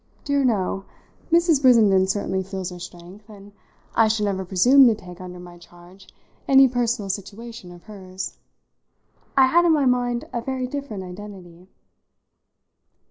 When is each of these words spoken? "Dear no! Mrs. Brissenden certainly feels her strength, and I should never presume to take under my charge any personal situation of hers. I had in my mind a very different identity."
"Dear 0.25 0.43
no! 0.43 0.85
Mrs. 1.31 1.61
Brissenden 1.61 2.07
certainly 2.07 2.41
feels 2.41 2.71
her 2.71 2.79
strength, 2.79 3.29
and 3.29 3.51
I 3.93 4.07
should 4.07 4.25
never 4.25 4.43
presume 4.43 4.87
to 4.87 4.95
take 4.95 5.21
under 5.21 5.39
my 5.39 5.59
charge 5.59 6.07
any 6.47 6.67
personal 6.67 7.07
situation 7.07 7.71
of 7.71 7.83
hers. 7.83 8.39
I 9.37 9.45
had 9.45 9.63
in 9.63 9.73
my 9.73 9.85
mind 9.85 10.27
a 10.33 10.41
very 10.41 10.65
different 10.65 11.03
identity." 11.03 11.69